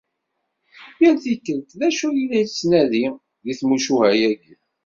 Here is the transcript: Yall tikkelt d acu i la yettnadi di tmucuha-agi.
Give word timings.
Yall 1.01 1.17
tikkelt 1.23 1.69
d 1.79 1.81
acu 1.87 2.07
i 2.21 2.25
la 2.29 2.37
yettnadi 2.43 3.05
di 3.45 3.53
tmucuha-agi. 3.59 4.35